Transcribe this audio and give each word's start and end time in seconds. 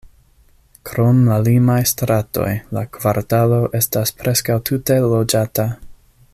Krom 0.89 1.19
la 1.31 1.35
limaj 1.47 1.75
stratoj, 1.91 2.47
la 2.77 2.83
kvartalo 2.97 3.61
estas 3.83 4.17
preskaŭ 4.23 4.59
tute 4.71 4.99
loĝata. 5.15 5.71